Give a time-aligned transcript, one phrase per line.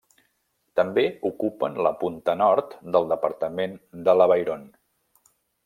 [0.79, 4.69] També ocupen la punta nord del departament de l'Avairon.